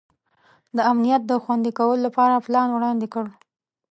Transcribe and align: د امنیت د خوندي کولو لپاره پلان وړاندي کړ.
د 0.75 0.77
امنیت 0.91 1.21
د 1.27 1.31
خوندي 1.43 1.71
کولو 1.77 2.01
لپاره 2.07 2.43
پلان 2.45 2.67
وړاندي 2.71 3.07
کړ. 3.13 3.25